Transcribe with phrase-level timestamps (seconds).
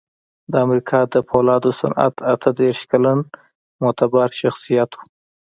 [0.51, 3.19] د امریکا د پولادو صنعت اته دېرش کلن
[3.81, 4.99] معتبر شخصیت و